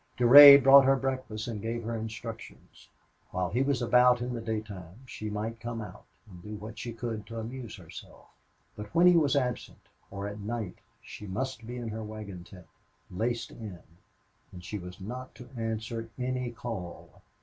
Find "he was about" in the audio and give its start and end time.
3.51-4.19